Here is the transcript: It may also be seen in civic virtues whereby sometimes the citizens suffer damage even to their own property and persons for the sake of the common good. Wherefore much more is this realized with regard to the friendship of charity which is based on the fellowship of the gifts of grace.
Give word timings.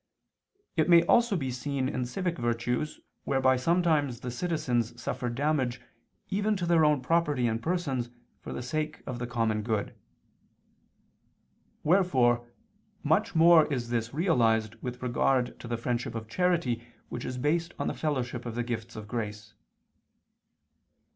It 0.75 0.89
may 0.89 1.03
also 1.03 1.37
be 1.37 1.51
seen 1.51 1.87
in 1.87 2.07
civic 2.07 2.35
virtues 2.39 3.01
whereby 3.23 3.55
sometimes 3.55 4.21
the 4.21 4.31
citizens 4.31 4.99
suffer 4.99 5.29
damage 5.29 5.79
even 6.31 6.55
to 6.57 6.65
their 6.65 6.83
own 6.83 7.01
property 7.03 7.45
and 7.45 7.61
persons 7.61 8.09
for 8.39 8.51
the 8.51 8.63
sake 8.63 9.03
of 9.05 9.19
the 9.19 9.27
common 9.27 9.61
good. 9.61 9.93
Wherefore 11.83 12.47
much 13.03 13.35
more 13.35 13.71
is 13.71 13.89
this 13.89 14.11
realized 14.11 14.73
with 14.81 15.03
regard 15.03 15.59
to 15.59 15.67
the 15.67 15.77
friendship 15.77 16.15
of 16.15 16.27
charity 16.27 16.83
which 17.09 17.23
is 17.23 17.37
based 17.37 17.75
on 17.77 17.85
the 17.87 17.93
fellowship 17.93 18.47
of 18.47 18.55
the 18.55 18.63
gifts 18.63 18.95
of 18.95 19.07
grace. 19.07 19.53